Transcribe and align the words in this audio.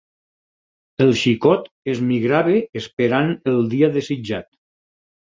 El 1.05 1.13
xicot 1.25 1.69
es 1.95 2.03
migrava 2.13 2.57
esperant 2.83 3.33
el 3.55 3.63
dia 3.77 3.95
desitjat 4.03 4.55